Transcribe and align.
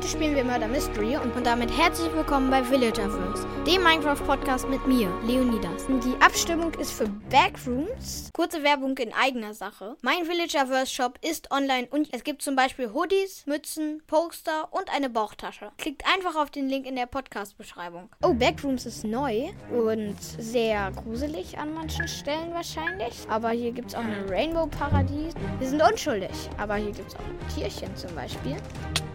Heute 0.00 0.12
spielen 0.12 0.34
wir 0.34 0.44
Murder 0.44 0.66
Mystery 0.66 1.18
und, 1.18 1.44
damit 1.44 1.70
herzlich 1.76 2.10
willkommen 2.14 2.48
bei 2.48 2.62
Villagerverse, 2.64 3.46
dem 3.66 3.82
Minecraft-Podcast 3.82 4.66
mit 4.70 4.86
mir, 4.86 5.12
Leonidas. 5.26 5.86
Die 5.88 6.16
Abstimmung 6.24 6.72
ist 6.80 6.92
für 6.92 7.06
Backrooms. 7.28 8.30
Kurze 8.32 8.62
Werbung 8.62 8.96
in 8.96 9.12
eigener 9.12 9.52
Sache. 9.52 9.98
Mein 10.00 10.26
Villagerverse-Shop 10.26 11.18
ist 11.20 11.50
online 11.50 11.86
und 11.90 12.08
es 12.14 12.24
gibt 12.24 12.40
zum 12.40 12.56
Beispiel 12.56 12.94
Hoodies, 12.94 13.44
Mützen, 13.44 14.00
Poster 14.06 14.68
und 14.70 14.90
eine 14.90 15.10
Bauchtasche. 15.10 15.70
Klickt 15.76 16.02
einfach 16.10 16.34
auf 16.34 16.50
den 16.50 16.70
Link 16.70 16.86
in 16.86 16.96
der 16.96 17.04
Podcast-Beschreibung. 17.04 18.08
Oh, 18.22 18.32
Backrooms 18.32 18.86
ist 18.86 19.04
neu 19.04 19.50
und 19.70 20.16
sehr 20.18 20.92
gruselig 20.92 21.58
an 21.58 21.74
manchen 21.74 22.08
Stellen 22.08 22.54
wahrscheinlich. 22.54 23.12
Aber 23.28 23.50
hier 23.50 23.72
gibt 23.72 23.88
es 23.88 23.94
auch 23.94 24.00
ein 24.00 24.24
Rainbow-Paradies. 24.30 25.34
Wir 25.58 25.68
sind 25.68 25.82
unschuldig, 25.82 26.30
aber 26.56 26.76
hier 26.76 26.92
gibt 26.92 27.08
es 27.08 27.16
auch 27.16 27.54
Tierchen 27.54 27.94
zum 27.96 28.14
Beispiel 28.14 28.56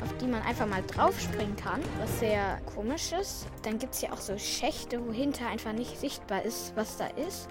auf 0.06 0.18
die 0.18 0.28
man 0.28 0.42
einfach 0.44 0.68
mal 0.68 0.75
draufspringen 0.82 1.56
kann, 1.56 1.82
was 2.00 2.20
sehr 2.20 2.60
komisch 2.74 3.12
ist. 3.12 3.48
Dann 3.64 3.80
gibt 3.80 3.94
es 3.94 4.02
hier 4.02 4.14
auch 4.14 4.22
so 4.22 4.38
Schächte, 4.38 5.06
wo 5.06 5.12
hinter 5.12 5.48
einfach 5.48 5.74
nicht 5.74 6.00
sichtbar 6.00 6.44
ist, 6.44 6.74
was 6.76 6.98
da 6.98 7.08
ist. 7.28 7.48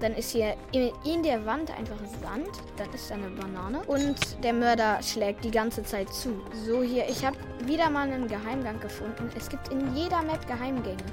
Dann 0.00 0.14
ist 0.14 0.30
hier 0.30 0.56
in, 0.72 0.90
in 1.04 1.22
der 1.22 1.44
Wand 1.44 1.70
einfach 1.76 1.98
Sand. 2.22 2.48
Dann 2.78 2.90
ist 2.94 3.10
da 3.10 3.14
eine 3.16 3.28
Banane. 3.28 3.82
Und 3.86 4.42
der 4.42 4.54
Mörder 4.54 4.98
schlägt 5.02 5.44
die 5.44 5.50
ganze 5.50 5.82
Zeit 5.82 6.12
zu. 6.12 6.40
So, 6.66 6.82
hier, 6.82 7.06
ich 7.08 7.24
habe 7.24 7.36
wieder 7.64 7.90
mal 7.90 8.10
einen 8.10 8.26
Geheimgang 8.26 8.80
gefunden. 8.80 9.30
Es 9.36 9.48
gibt 9.48 9.68
in 9.68 9.94
jeder 9.94 10.22
Map 10.22 10.46
Geheimgänge. 10.46 11.04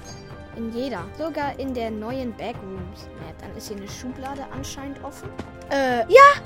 In 0.55 0.71
jeder. 0.73 1.03
Sogar 1.17 1.59
in 1.59 1.73
der 1.73 1.91
neuen 1.91 2.31
Backrooms 2.37 3.09
Map. 3.19 3.37
Dann 3.41 3.55
ist 3.57 3.67
hier 3.67 3.77
eine 3.77 3.89
Schublade 3.89 4.45
anscheinend 4.53 5.03
offen. 5.03 5.29
Äh, 5.69 5.99
ja! 5.99 6.41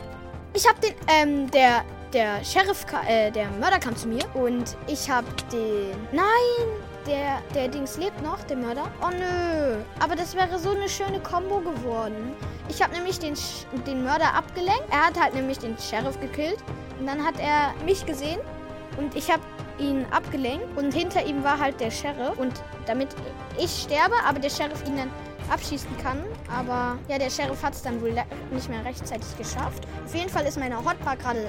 Ich 0.53 0.67
habe 0.67 0.79
den, 0.81 0.95
ähm, 1.07 1.51
der, 1.51 1.85
der 2.13 2.43
Sheriff, 2.43 2.85
äh, 3.07 3.31
der 3.31 3.49
Mörder 3.51 3.79
kam 3.79 3.95
zu 3.95 4.07
mir 4.07 4.23
und 4.33 4.75
ich 4.87 5.09
habe 5.09 5.27
den. 5.51 5.95
Nein! 6.11 6.81
Der, 7.07 7.41
der 7.55 7.67
Dings 7.67 7.97
lebt 7.97 8.21
noch, 8.21 8.43
der 8.43 8.57
Mörder. 8.57 8.83
Oh 9.01 9.09
nö. 9.09 9.77
Aber 9.99 10.15
das 10.15 10.35
wäre 10.35 10.59
so 10.59 10.69
eine 10.69 10.87
schöne 10.87 11.19
Combo 11.19 11.59
geworden. 11.59 12.35
Ich 12.69 12.79
habe 12.81 12.93
nämlich 12.93 13.17
den, 13.17 13.33
den 13.87 14.03
Mörder 14.03 14.35
abgelenkt. 14.35 14.83
Er 14.91 15.07
hat 15.07 15.19
halt 15.19 15.33
nämlich 15.33 15.57
den 15.57 15.75
Sheriff 15.79 16.19
gekillt. 16.19 16.59
Und 16.99 17.07
dann 17.07 17.25
hat 17.25 17.39
er 17.39 17.73
mich 17.85 18.05
gesehen. 18.05 18.39
Und 18.97 19.15
ich 19.15 19.31
habe 19.31 19.41
ihn 19.79 20.05
abgelenkt. 20.11 20.77
Und 20.77 20.93
hinter 20.93 21.25
ihm 21.25 21.43
war 21.43 21.57
halt 21.57 21.79
der 21.79 21.89
Sheriff. 21.89 22.37
Und 22.37 22.53
damit 22.85 23.09
ich 23.57 23.71
sterbe, 23.71 24.15
aber 24.23 24.39
der 24.39 24.51
Sheriff 24.51 24.83
ihn 24.85 24.97
dann 24.97 25.09
abschießen 25.51 25.97
kann. 26.03 26.23
Aber 26.55 26.99
ja, 27.07 27.17
der 27.17 27.31
Sheriff 27.31 27.63
hat 27.63 27.73
es 27.73 27.81
dann 27.81 27.99
wohl 27.99 28.13
nicht 28.51 28.69
mehr 28.69 28.85
rechtzeitig 28.85 29.35
geschafft. 29.39 29.87
Auf 30.05 30.13
jeden 30.13 30.29
Fall 30.29 30.45
ist 30.45 30.59
meine 30.59 30.77
Hotbar 30.77 31.17
gerade 31.17 31.47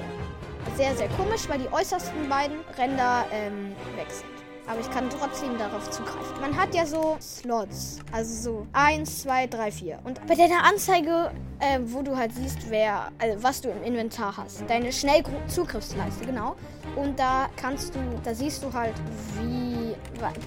sehr, 0.76 0.94
sehr 0.96 1.08
komisch, 1.10 1.48
weil 1.48 1.58
die 1.58 1.72
äußersten 1.72 2.28
beiden 2.28 2.60
Ränder 2.78 3.24
ähm, 3.32 3.74
weg. 3.96 4.06
Aber 4.66 4.80
ich 4.80 4.90
kann 4.90 5.10
trotzdem 5.10 5.58
darauf 5.58 5.90
zugreifen. 5.90 6.40
Man 6.40 6.56
hat 6.56 6.74
ja 6.74 6.86
so 6.86 7.16
Slots. 7.20 7.98
Also 8.12 8.42
so 8.42 8.66
1, 8.72 9.22
2, 9.22 9.48
3, 9.48 9.72
4. 9.72 9.98
Und 10.04 10.24
bei 10.26 10.36
deiner 10.36 10.64
Anzeige, 10.64 11.32
äh, 11.58 11.80
wo 11.82 12.02
du 12.02 12.16
halt 12.16 12.32
siehst, 12.32 12.70
wer, 12.70 13.10
also 13.18 13.42
was 13.42 13.60
du 13.60 13.70
im 13.70 13.82
Inventar 13.82 14.36
hast. 14.36 14.62
Deine 14.68 14.92
Schnellzugriffsleiste, 14.92 16.26
genau. 16.26 16.54
Und 16.94 17.18
da 17.18 17.48
kannst 17.56 17.94
du, 17.94 17.98
da 18.22 18.34
siehst 18.34 18.62
du 18.62 18.72
halt, 18.72 18.94
wie 19.40 19.96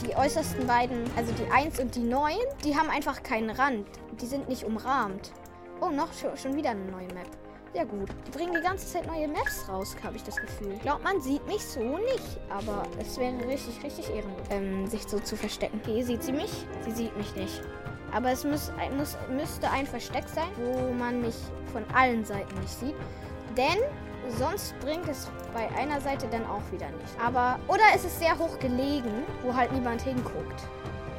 die 0.07 0.15
äußersten 0.15 0.65
beiden, 0.65 1.03
also 1.17 1.33
die 1.33 1.51
1 1.51 1.79
und 1.79 1.95
die 1.95 2.03
9, 2.03 2.33
die 2.63 2.75
haben 2.75 2.89
einfach 2.89 3.21
keinen 3.21 3.49
Rand. 3.49 3.85
Die 4.21 4.25
sind 4.25 4.47
nicht 4.47 4.63
umrahmt. 4.63 5.31
Oh, 5.81 5.89
noch 5.89 6.09
schon 6.13 6.55
wieder 6.55 6.69
eine 6.69 6.85
neue 6.85 7.07
Map. 7.07 7.27
Ja 7.75 7.83
gut. 7.83 8.07
Die 8.25 8.31
bringen 8.31 8.53
die 8.53 8.61
ganze 8.61 8.87
Zeit 8.87 9.05
neue 9.05 9.27
Maps 9.27 9.67
raus, 9.67 9.97
habe 10.01 10.15
ich 10.15 10.23
das 10.23 10.37
Gefühl. 10.37 10.71
Ich 10.75 10.81
glaube, 10.81 11.03
man 11.03 11.19
sieht 11.19 11.45
mich 11.45 11.61
so 11.61 11.81
nicht. 11.81 12.39
Aber 12.49 12.83
es 13.01 13.17
wäre 13.17 13.35
richtig, 13.45 13.83
richtig 13.83 14.09
ehrenlos, 14.15 14.47
ähm, 14.49 14.87
sich 14.87 15.03
so 15.03 15.19
zu 15.19 15.35
verstecken. 15.35 15.81
Okay, 15.83 16.01
sieht 16.01 16.23
sie 16.23 16.31
mich? 16.31 16.65
Sie 16.85 16.91
sieht 16.91 17.17
mich 17.17 17.35
nicht. 17.35 17.61
Aber 18.13 18.31
es 18.31 18.45
muss, 18.45 18.71
muss, 18.97 19.17
müsste 19.29 19.69
ein 19.69 19.85
Versteck 19.85 20.23
sein, 20.29 20.47
wo 20.55 20.93
man 20.93 21.19
mich 21.19 21.35
von 21.73 21.83
allen 21.93 22.23
Seiten 22.23 22.57
nicht 22.61 22.79
sieht. 22.79 22.95
Denn 23.57 23.77
sonst 24.37 24.73
bringt 24.79 25.09
es 25.09 25.29
bei 25.53 25.67
einer 25.77 25.99
Seite 25.99 26.27
dann 26.31 26.45
auch 26.45 26.63
wieder 26.71 26.87
nicht. 26.91 27.19
Aber, 27.21 27.59
oder 27.67 27.83
es 27.93 28.05
ist 28.05 28.19
sehr 28.19 28.39
hoch 28.39 28.57
gelegen, 28.59 29.11
wo 29.43 29.53
halt 29.53 29.73
niemand 29.73 30.01
hinguckt. 30.01 30.63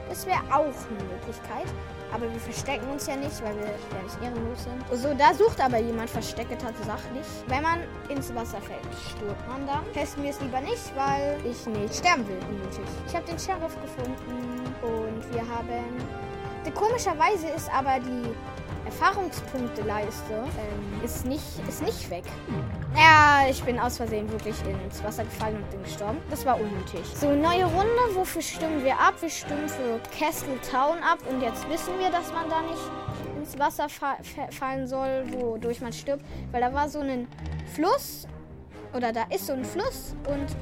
Das 0.08 0.26
wäre 0.26 0.40
auch 0.50 0.74
eine 0.88 1.04
Möglichkeit. 1.12 1.66
Aber 2.12 2.30
wir 2.32 2.40
verstecken 2.40 2.88
uns 2.88 3.06
ja 3.06 3.16
nicht, 3.16 3.42
weil 3.42 3.54
wir 3.56 3.66
ja 3.66 4.02
nicht 4.02 4.22
ehrenlos 4.22 4.64
sind. 4.64 5.02
So, 5.02 5.12
da 5.14 5.34
sucht 5.34 5.60
aber 5.60 5.78
jemand 5.78 6.08
Verstecke 6.08 6.56
tatsächlich. 6.56 7.26
Wenn 7.48 7.62
man 7.62 7.80
ins 8.08 8.32
Wasser 8.34 8.60
fällt, 8.60 8.86
stirbt 9.10 9.48
man 9.48 9.66
dann. 9.66 9.82
Testen 9.92 10.22
wir 10.22 10.30
es 10.30 10.40
lieber 10.40 10.60
nicht, 10.60 10.96
weil 10.96 11.38
ich 11.44 11.66
nicht 11.66 11.94
sterben 11.94 12.26
will, 12.28 12.38
unnötig. 12.48 12.86
Ich 13.06 13.14
habe 13.14 13.26
den 13.26 13.38
Sheriff 13.38 13.76
gefunden 13.82 14.74
und 14.82 15.34
wir 15.34 15.42
haben... 15.42 16.36
Komischerweise 16.74 17.48
ist 17.48 17.72
aber 17.72 18.00
die 18.00 18.34
Erfahrungspunkteleiste 18.86 20.32
ähm, 20.32 21.04
ist, 21.04 21.26
nicht, 21.26 21.42
ist 21.68 21.82
nicht 21.82 22.08
weg. 22.08 22.24
Ja, 22.96 23.46
ich 23.50 23.62
bin 23.62 23.78
aus 23.78 23.96
Versehen 23.96 24.30
wirklich 24.30 24.54
ins 24.84 25.02
Wasser 25.02 25.24
gefallen 25.24 25.56
und 25.56 25.70
bin 25.70 25.82
gestorben. 25.82 26.18
Das 26.30 26.46
war 26.46 26.58
unnötig. 26.60 27.02
So, 27.14 27.32
neue 27.32 27.64
Runde. 27.64 28.14
Wofür 28.14 28.40
stimmen 28.42 28.84
wir 28.84 28.94
ab? 28.94 29.14
Wir 29.20 29.28
stimmen 29.28 29.68
für 29.68 30.00
Castle 30.16 30.58
Town 30.70 30.98
ab. 31.02 31.18
Und 31.28 31.42
jetzt 31.42 31.68
wissen 31.68 31.98
wir, 31.98 32.10
dass 32.10 32.32
man 32.32 32.48
da 32.48 32.62
nicht 32.62 32.82
ins 33.36 33.58
Wasser 33.58 33.88
fa 33.88 34.16
fallen 34.50 34.86
soll, 34.86 35.24
wodurch 35.32 35.80
man 35.80 35.92
stirbt. 35.92 36.24
Weil 36.52 36.60
da 36.60 36.72
war 36.72 36.88
so 36.88 37.00
ein 37.00 37.26
Fluss. 37.74 38.26
Oder 38.94 39.12
da 39.12 39.24
ist 39.34 39.46
so 39.46 39.52
ein 39.52 39.64
Fluss. 39.64 40.14
Und 40.28 40.56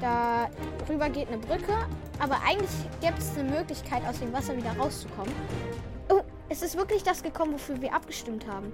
da 0.00 0.48
rüber 0.88 1.10
geht 1.10 1.28
eine 1.28 1.38
Brücke. 1.38 1.74
Aber 2.20 2.36
eigentlich 2.46 2.70
gibt 3.00 3.18
es 3.18 3.36
eine 3.36 3.50
Möglichkeit, 3.50 4.02
aus 4.08 4.20
dem 4.20 4.32
Wasser 4.32 4.56
wieder 4.56 4.76
rauszukommen. 4.78 5.34
Es 6.58 6.64
ist 6.64 6.76
wirklich 6.76 7.04
das 7.04 7.22
gekommen, 7.22 7.52
wofür 7.52 7.80
wir 7.80 7.94
abgestimmt 7.94 8.44
haben. 8.48 8.72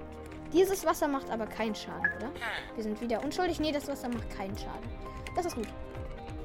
Dieses 0.54 0.86
Wasser 0.86 1.06
macht 1.06 1.30
aber 1.30 1.44
keinen 1.44 1.74
Schaden, 1.74 2.08
oder? 2.16 2.30
Wir 2.76 2.82
sind 2.82 2.98
wieder 2.98 3.22
unschuldig. 3.22 3.60
Nee, 3.60 3.72
das 3.72 3.86
Wasser 3.88 4.08
macht 4.08 4.34
keinen 4.34 4.56
Schaden. 4.56 4.88
Das 5.36 5.44
ist 5.44 5.54
gut. 5.54 5.68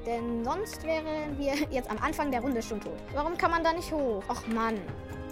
Denn 0.04 0.44
sonst 0.44 0.84
wären 0.84 1.38
wir 1.38 1.54
jetzt 1.70 1.90
am 1.90 1.96
Anfang 1.96 2.30
der 2.30 2.42
Runde 2.42 2.60
schon 2.60 2.78
tot. 2.78 2.98
Warum 3.14 3.38
kann 3.38 3.52
man 3.52 3.64
da 3.64 3.72
nicht 3.72 3.90
hoch? 3.90 4.22
Och 4.28 4.46
Mann. 4.48 4.78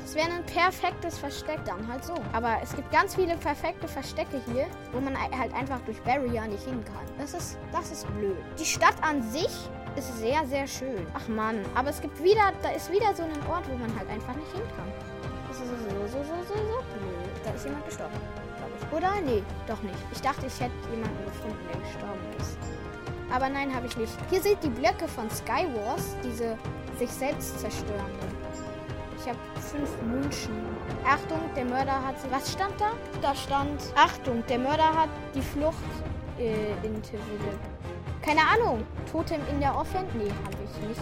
Das 0.01 0.15
wäre 0.15 0.31
ein 0.31 0.47
perfektes 0.47 1.19
Versteck, 1.19 1.63
dann 1.67 1.87
halt 1.87 2.03
so. 2.03 2.15
Aber 2.33 2.57
es 2.63 2.75
gibt 2.75 2.91
ganz 2.91 3.15
viele 3.15 3.37
perfekte 3.37 3.87
Verstecke 3.87 4.41
hier, 4.51 4.67
wo 4.93 5.01
man 5.01 5.15
halt 5.15 5.53
einfach 5.53 5.81
durch 5.81 6.01
Barrier 6.05 6.47
nicht 6.47 6.65
hin 6.65 6.83
kann. 6.87 7.05
Das 7.19 7.35
ist, 7.35 7.59
das 7.71 7.93
ist 7.93 8.07
blöd. 8.17 8.39
Die 8.59 8.65
Stadt 8.65 8.97
an 9.03 9.23
sich 9.31 9.69
ist 9.95 10.19
sehr, 10.21 10.47
sehr 10.47 10.67
schön. 10.67 11.07
Ach 11.13 11.29
Mann, 11.29 11.63
aber 11.75 11.91
es 11.91 12.01
gibt 12.01 12.23
wieder, 12.23 12.55
da 12.63 12.71
ist 12.71 12.91
wieder 12.91 13.15
so 13.15 13.25
ein 13.25 13.47
Ort, 13.51 13.69
wo 13.69 13.77
man 13.77 13.95
halt 13.99 14.09
einfach 14.09 14.35
nicht 14.35 14.53
hin 14.53 14.63
kann. 14.75 14.91
So, 15.59 15.65
so, 15.65 15.75
so, 15.75 16.23
so, 16.23 16.35
so, 16.47 16.55
so 16.55 16.79
blöd. 16.95 17.45
Da 17.45 17.51
ist 17.51 17.65
jemand 17.65 17.85
gestorben. 17.85 18.15
Oder? 18.93 19.21
Nee, 19.25 19.43
doch 19.67 19.83
nicht. 19.83 19.99
Ich 20.13 20.21
dachte, 20.21 20.47
ich 20.47 20.61
hätte 20.61 20.73
jemanden 20.91 21.25
gefunden, 21.25 21.59
der 21.73 21.81
gestorben 21.81 22.21
ist. 22.39 22.57
Aber 23.35 23.49
nein, 23.49 23.75
habe 23.75 23.87
ich 23.87 23.97
nicht. 23.97 24.13
Hier 24.31 24.41
sind 24.41 24.63
die 24.63 24.69
Blöcke 24.69 25.09
von 25.09 25.29
Skywars, 25.31 26.17
diese 26.23 26.57
sich 26.97 27.11
selbst 27.11 27.59
zerstörenden. 27.59 28.29
Ich 29.19 29.29
habe 29.29 29.39
fünf 29.61 29.91
München. 30.03 30.55
Achtung, 31.05 31.41
der 31.57 31.65
Mörder 31.65 32.07
hat. 32.07 32.15
Was 32.31 32.53
stand 32.53 32.81
da? 32.81 32.93
Da 33.21 33.35
stand. 33.35 33.83
Achtung, 33.97 34.45
der 34.49 34.61
Mörder 34.61 34.95
hat 34.95 35.11
die 35.35 35.43
Flucht 35.43 35.75
äh, 36.39 36.71
in 36.87 37.03
Tiville. 37.03 37.59
Keine 38.23 38.43
Ahnung. 38.43 38.87
Totem 39.11 39.41
in 39.51 39.59
der 39.59 39.77
Offen? 39.77 40.05
Nee, 40.15 40.31
habe 40.31 40.57
ich 40.65 40.89
nicht. 40.89 41.01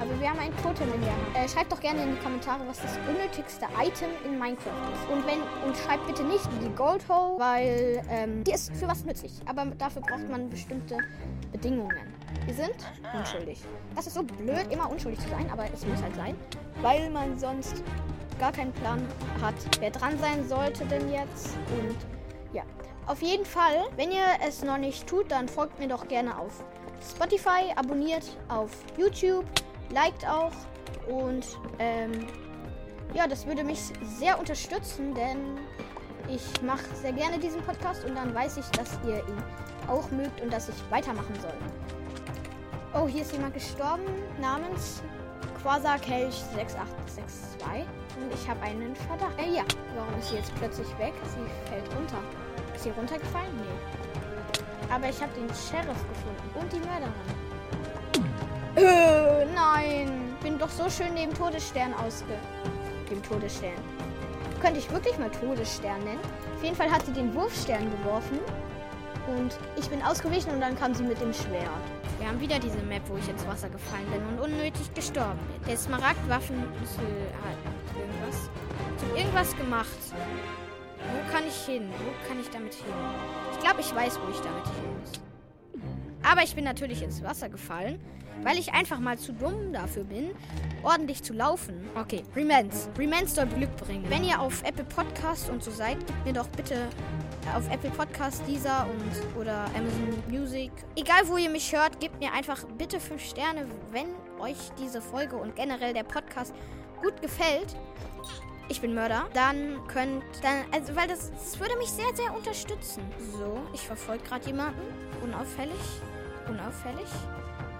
Aber 0.00 0.20
wir 0.20 0.30
haben 0.30 0.38
ein 0.38 0.56
Totem 0.62 0.92
in 0.94 1.00
der 1.00 1.10
Hand. 1.10 1.36
Äh, 1.36 1.48
schreibt 1.48 1.72
doch 1.72 1.80
gerne 1.80 2.02
in 2.02 2.12
die 2.12 2.20
Kommentare, 2.20 2.60
was 2.66 2.80
das 2.80 2.98
unnötigste 3.08 3.66
Item 3.80 4.10
in 4.24 4.38
Minecraft 4.38 4.70
ist. 4.92 5.10
Und 5.10 5.26
wenn 5.26 5.40
und 5.66 5.76
schreibt 5.76 6.06
bitte 6.06 6.24
nicht 6.24 6.48
die 6.62 6.74
Gold 6.74 7.08
Hole, 7.08 7.38
weil 7.38 8.02
ähm, 8.10 8.44
die 8.44 8.52
ist 8.52 8.74
für 8.74 8.88
was 8.88 9.04
nützlich. 9.04 9.32
Aber 9.46 9.66
dafür 9.78 10.02
braucht 10.02 10.28
man 10.28 10.48
bestimmte 10.50 10.98
Bedingungen. 11.52 12.14
Wir 12.46 12.54
sind 12.54 12.74
unschuldig. 13.16 13.62
Das 13.94 14.06
ist 14.06 14.14
so 14.14 14.22
blöd, 14.22 14.66
immer 14.70 14.90
unschuldig 14.90 15.20
zu 15.20 15.28
sein, 15.28 15.48
aber 15.50 15.64
es 15.72 15.86
muss 15.86 16.02
halt 16.02 16.14
sein, 16.16 16.36
weil 16.82 17.10
man 17.10 17.38
sonst 17.38 17.82
gar 18.38 18.52
keinen 18.52 18.72
Plan 18.72 19.06
hat, 19.40 19.54
wer 19.80 19.90
dran 19.90 20.18
sein 20.18 20.46
sollte 20.48 20.84
denn 20.86 21.10
jetzt. 21.12 21.56
Und 21.78 21.96
ja, 22.52 22.62
auf 23.06 23.22
jeden 23.22 23.44
Fall, 23.44 23.84
wenn 23.96 24.10
ihr 24.10 24.24
es 24.46 24.62
noch 24.62 24.78
nicht 24.78 25.06
tut, 25.06 25.30
dann 25.30 25.48
folgt 25.48 25.78
mir 25.78 25.88
doch 25.88 26.08
gerne 26.08 26.36
auf 26.38 26.64
Spotify, 27.00 27.72
abonniert 27.76 28.24
auf 28.48 28.70
YouTube 28.96 29.44
liked 29.90 30.26
auch 30.26 30.52
und 31.08 31.46
ähm, 31.78 32.26
ja, 33.12 33.26
das 33.26 33.46
würde 33.46 33.62
mich 33.62 33.80
sehr 34.18 34.38
unterstützen, 34.38 35.14
denn 35.14 35.58
ich 36.28 36.62
mache 36.62 36.84
sehr 36.94 37.12
gerne 37.12 37.38
diesen 37.38 37.62
Podcast 37.62 38.04
und 38.04 38.16
dann 38.16 38.34
weiß 38.34 38.56
ich, 38.56 38.66
dass 38.70 38.98
ihr 39.06 39.18
ihn 39.18 39.42
auch 39.88 40.10
mögt 40.10 40.40
und 40.40 40.52
dass 40.52 40.68
ich 40.68 40.74
weitermachen 40.90 41.34
soll. 41.40 41.54
Oh, 42.94 43.06
hier 43.06 43.22
ist 43.22 43.32
jemand 43.32 43.54
gestorben 43.54 44.04
namens 44.40 45.02
Quasar 45.62 45.98
Kelch 45.98 46.42
6862 46.54 47.86
und 48.20 48.32
ich 48.32 48.48
habe 48.48 48.60
einen 48.62 48.94
Verdacht. 48.94 49.38
Äh, 49.38 49.56
ja, 49.56 49.64
warum 49.96 50.18
ist 50.18 50.30
sie 50.30 50.36
jetzt 50.36 50.54
plötzlich 50.56 50.88
weg? 50.98 51.12
Sie 51.24 51.70
fällt 51.70 51.86
runter. 51.96 52.18
Ist 52.74 52.84
sie 52.84 52.90
runtergefallen? 52.90 53.56
Nee. 53.56 54.92
Aber 54.92 55.08
ich 55.08 55.20
habe 55.20 55.32
den 55.34 55.48
Sheriff 55.48 56.04
gefunden 56.08 56.50
und 56.60 56.72
die 56.72 56.80
Mörderin. 56.80 57.12
Äh, 58.76 59.23
nein. 59.52 60.36
Bin 60.42 60.58
doch 60.58 60.70
so 60.70 60.88
schön 60.88 61.14
neben 61.14 61.34
Todesstern 61.34 61.94
ausge... 61.94 62.34
Dem 63.10 63.22
Todesstern. 63.22 63.72
Könnte 64.62 64.78
ich 64.78 64.90
wirklich 64.90 65.18
mal 65.18 65.30
Todesstern 65.30 66.02
nennen. 66.04 66.20
Auf 66.56 66.62
jeden 66.62 66.76
Fall 66.76 66.90
hat 66.90 67.04
sie 67.04 67.12
den 67.12 67.34
Wurfstern 67.34 67.90
geworfen. 67.98 68.38
Und 69.26 69.58
ich 69.76 69.88
bin 69.88 70.02
ausgewichen 70.02 70.52
und 70.52 70.60
dann 70.60 70.76
kam 70.76 70.94
sie 70.94 71.02
mit 71.02 71.20
dem 71.20 71.32
Schwert. 71.32 71.68
Wir 72.18 72.28
haben 72.28 72.40
wieder 72.40 72.58
diese 72.58 72.78
Map, 72.78 73.02
wo 73.08 73.16
ich 73.16 73.28
ins 73.28 73.46
Wasser 73.46 73.68
gefallen 73.68 74.06
bin 74.10 74.22
und 74.26 74.40
unnötig 74.40 74.92
gestorben 74.94 75.38
bin. 75.38 75.68
Der 75.68 75.76
Smaragdwaffenschlüssel 75.76 77.04
hat 77.42 77.58
irgendwas, 77.98 78.50
zu 78.98 79.16
irgendwas 79.16 79.56
gemacht. 79.56 79.88
Wo 81.12 81.32
kann 81.32 81.46
ich 81.46 81.56
hin? 81.66 81.90
Wo 81.98 82.28
kann 82.28 82.40
ich 82.40 82.48
damit 82.50 82.74
hin? 82.74 82.94
Ich 83.52 83.60
glaube, 83.60 83.80
ich 83.80 83.94
weiß, 83.94 84.18
wo 84.24 84.30
ich 84.30 84.40
damit 84.40 84.64
hin 84.64 84.98
muss. 85.00 85.33
Aber 86.24 86.42
ich 86.42 86.54
bin 86.54 86.64
natürlich 86.64 87.02
ins 87.02 87.22
Wasser 87.22 87.48
gefallen, 87.48 88.00
weil 88.42 88.58
ich 88.58 88.72
einfach 88.72 88.98
mal 88.98 89.18
zu 89.18 89.32
dumm 89.32 89.72
dafür 89.72 90.04
bin, 90.04 90.30
ordentlich 90.82 91.22
zu 91.22 91.32
laufen. 91.32 91.88
Okay, 91.94 92.22
Remans. 92.34 92.88
Remans 92.98 93.34
soll 93.34 93.46
Glück 93.46 93.74
bringen. 93.76 94.04
Wenn 94.08 94.24
ihr 94.24 94.40
auf 94.40 94.62
Apple 94.64 94.84
Podcast 94.84 95.50
und 95.50 95.62
so 95.62 95.70
seid, 95.70 95.98
gebt 96.06 96.24
mir 96.24 96.32
doch 96.32 96.48
bitte 96.48 96.88
auf 97.54 97.70
Apple 97.70 97.90
Podcast, 97.90 98.42
dieser 98.48 98.86
und 98.86 99.40
oder 99.40 99.66
Amazon 99.76 100.22
Music. 100.28 100.72
Egal 100.96 101.28
wo 101.28 101.36
ihr 101.36 101.50
mich 101.50 101.74
hört, 101.74 102.00
gebt 102.00 102.18
mir 102.20 102.32
einfach 102.32 102.64
bitte 102.78 102.98
5 103.00 103.22
Sterne, 103.22 103.66
wenn 103.92 104.06
euch 104.40 104.56
diese 104.78 105.00
Folge 105.00 105.36
und 105.36 105.54
generell 105.56 105.92
der 105.92 106.04
Podcast 106.04 106.54
gut 107.02 107.20
gefällt. 107.20 107.76
Ich 108.68 108.80
bin 108.80 108.94
Mörder. 108.94 109.26
Dann 109.34 109.78
könnt 109.88 110.24
dann 110.42 110.64
also 110.72 110.96
weil 110.96 111.06
das, 111.06 111.30
das 111.30 111.60
würde 111.60 111.76
mich 111.76 111.90
sehr 111.90 112.14
sehr 112.14 112.34
unterstützen. 112.34 113.02
So, 113.32 113.58
ich 113.74 113.82
verfolge 113.82 114.24
gerade 114.24 114.46
jemanden 114.46 114.80
unauffällig, 115.22 115.74
unauffällig, 116.48 117.08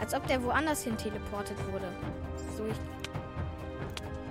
als 0.01 0.15
ob 0.15 0.27
der 0.27 0.43
woanders 0.43 0.83
hin 0.83 0.97
teleportet 0.97 1.57
wurde. 1.73 1.89
So 2.57 2.67
ich 2.67 2.77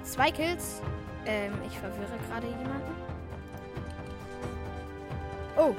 zwei 0.04 0.32
Kills. 0.32 0.82
Ähm, 1.26 1.54
ich 1.66 1.78
verwirre 1.78 2.18
gerade 2.30 2.48
jemanden. 2.48 2.94
Oh, 5.58 5.74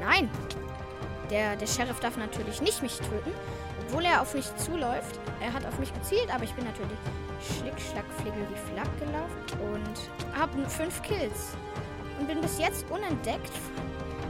nein. 0.00 0.28
Der, 1.30 1.54
der 1.54 1.66
Sheriff 1.66 2.00
darf 2.00 2.16
natürlich 2.16 2.60
nicht 2.60 2.82
mich 2.82 2.96
töten, 2.96 3.32
obwohl 3.86 4.04
er 4.04 4.20
auf 4.20 4.34
mich 4.34 4.54
zuläuft. 4.56 5.20
Er 5.40 5.52
hat 5.52 5.64
auf 5.64 5.78
mich 5.78 5.94
gezielt, 5.94 6.32
aber 6.34 6.42
ich 6.42 6.52
bin 6.54 6.64
natürlich 6.64 6.98
schlick, 7.40 7.80
schlack, 7.80 8.04
fliegel, 8.20 8.46
die 8.50 8.72
Flack 8.72 8.88
gelaufen 8.98 9.72
und 9.72 10.38
habe 10.38 10.68
fünf 10.68 11.00
Kills. 11.02 11.54
Und 12.18 12.26
bin 12.26 12.40
bis 12.40 12.58
jetzt 12.58 12.84
unentdeckt. 12.90 13.52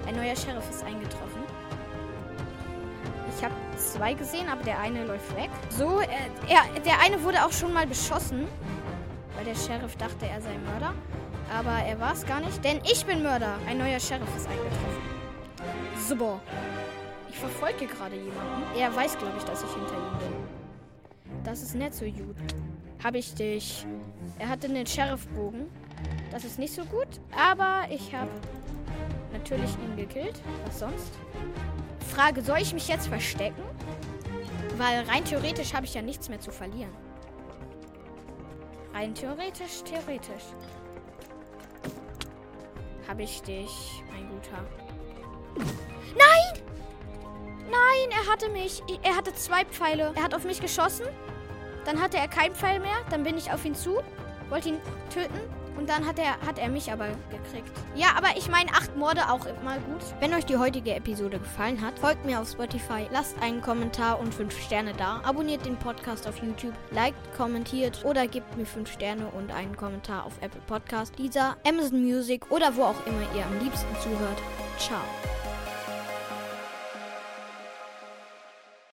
Ein 0.07 0.17
neuer 0.17 0.37
Sheriff 0.37 0.69
ist 0.71 0.85
eingetroffen. 0.85 1.50
Ich 3.41 3.45
habe 3.47 3.55
zwei 3.79 4.13
gesehen, 4.13 4.51
aber 4.51 4.63
der 4.65 4.79
eine 4.81 5.07
läuft 5.07 5.35
weg. 5.35 5.49
So, 5.71 6.01
er, 6.01 6.29
er, 6.47 6.81
der 6.81 7.01
eine 7.01 7.23
wurde 7.23 7.43
auch 7.43 7.53
schon 7.53 7.73
mal 7.73 7.87
beschossen, 7.87 8.47
weil 9.35 9.47
der 9.47 9.55
Sheriff 9.55 9.97
dachte, 9.97 10.27
er 10.27 10.43
sei 10.43 10.59
Mörder. 10.59 10.93
Aber 11.51 11.83
er 11.83 11.99
war 11.99 12.13
es 12.13 12.27
gar 12.27 12.41
nicht, 12.41 12.63
denn 12.63 12.83
ich 12.85 13.07
bin 13.07 13.23
Mörder. 13.23 13.55
Ein 13.67 13.79
neuer 13.79 13.99
Sheriff 13.99 14.29
ist 14.37 14.47
eingetroffen. 14.47 15.01
Super. 16.07 16.39
Ich 17.31 17.39
verfolge 17.39 17.87
gerade 17.87 18.15
jemanden. 18.15 18.79
Er 18.79 18.95
weiß, 18.95 19.17
glaube 19.17 19.39
ich, 19.39 19.45
dass 19.45 19.63
ich 19.63 19.71
hinter 19.71 19.95
ihm 19.95 20.19
bin. 20.19 21.43
Das 21.43 21.63
ist 21.63 21.75
nicht 21.75 21.95
so 21.95 22.05
gut. 22.05 22.37
Habe 23.03 23.17
ich 23.17 23.35
dich. 23.35 23.87
Er 24.39 24.51
hatte 24.51 24.67
einen 24.67 24.87
Sheriffbogen. 24.87 25.67
Das 26.31 26.45
ist 26.45 26.59
nicht 26.59 26.75
so 26.75 26.85
gut. 26.85 27.09
Aber 27.35 27.91
ich 27.91 28.15
habe 28.15 28.33
natürlich 29.33 29.71
ihn 29.79 29.97
gekillt. 29.97 30.43
Was 30.67 30.81
sonst? 30.81 31.15
Frage, 32.21 32.43
soll 32.43 32.59
ich 32.59 32.75
mich 32.75 32.87
jetzt 32.87 33.09
verstecken? 33.09 33.63
Weil 34.77 35.05
rein 35.09 35.25
theoretisch 35.25 35.73
habe 35.73 35.87
ich 35.87 35.95
ja 35.95 36.03
nichts 36.03 36.29
mehr 36.29 36.39
zu 36.39 36.51
verlieren. 36.51 36.95
Rein 38.93 39.15
theoretisch, 39.15 39.83
theoretisch 39.85 40.45
habe 43.09 43.23
ich 43.23 43.41
dich, 43.41 44.03
mein 44.13 44.29
Guter. 44.29 44.63
Nein! 46.15 46.63
Nein, 47.71 48.11
er 48.11 48.31
hatte 48.31 48.51
mich. 48.51 48.83
Er 49.03 49.17
hatte 49.17 49.33
zwei 49.33 49.65
Pfeile. 49.65 50.13
Er 50.15 50.23
hat 50.23 50.35
auf 50.35 50.45
mich 50.45 50.61
geschossen. 50.61 51.07
Dann 51.87 52.03
hatte 52.03 52.19
er 52.19 52.29
keinen 52.29 52.55
Pfeil 52.55 52.81
mehr. 52.81 52.97
Dann 53.09 53.23
bin 53.23 53.39
ich 53.39 53.51
auf 53.51 53.65
ihn 53.65 53.75
zu, 53.75 54.03
wollte 54.51 54.69
ihn 54.69 54.79
töten. 55.09 55.41
Und 55.77 55.89
dann 55.89 56.07
hat 56.07 56.19
er, 56.19 56.41
hat 56.47 56.59
er 56.59 56.69
mich 56.69 56.93
aber 56.93 57.07
gekriegt. 57.31 57.71
Ja, 57.95 58.09
aber 58.17 58.29
ich 58.37 58.49
meine, 58.49 58.71
acht 58.73 58.97
Morde 58.97 59.31
auch 59.31 59.47
immer 59.47 59.75
gut. 59.75 60.03
Wenn 60.21 60.35
euch 60.35 60.45
die 60.45 60.57
heutige 60.57 60.95
Episode 60.95 61.39
gefallen 61.39 61.81
hat, 61.81 61.99
folgt 61.99 62.25
mir 62.25 62.41
auf 62.41 62.51
Spotify, 62.51 63.07
lasst 63.11 63.41
einen 63.43 63.61
Kommentar 63.61 64.21
und 64.21 64.35
fünf 64.35 64.59
Sterne 64.61 64.93
da, 64.97 65.21
abonniert 65.25 65.65
den 65.65 65.77
Podcast 65.77 66.29
auf 66.29 66.43
YouTube, 66.43 66.75
liked, 66.91 67.35
kommentiert 67.37 68.05
oder 68.05 68.27
gebt 68.27 68.57
mir 68.57 68.67
fünf 68.67 68.93
Sterne 68.93 69.27
und 69.29 69.51
einen 69.53 69.77
Kommentar 69.77 70.25
auf 70.25 70.35
Apple 70.41 70.63
Podcast, 70.67 71.19
dieser 71.19 71.57
Amazon 71.67 72.03
Music 72.03 72.51
oder 72.51 72.77
wo 72.77 72.83
auch 72.83 73.07
immer 73.07 73.23
ihr 73.37 73.47
am 73.47 73.59
liebsten 73.65 73.95
zuhört. 74.01 74.39
Ciao. 74.79 75.30